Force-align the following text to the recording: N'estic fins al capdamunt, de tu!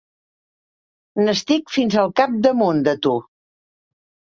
N'estic 1.25 1.75
fins 1.77 1.99
al 2.05 2.11
capdamunt, 2.23 2.83
de 2.91 2.97
tu! 3.07 3.17